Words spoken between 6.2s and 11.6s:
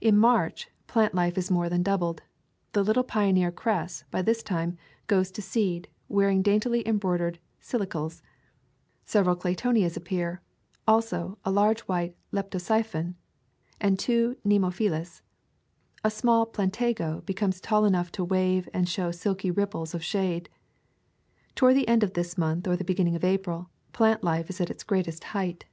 daintily embroidered silicles. Several claytonias appear; also, a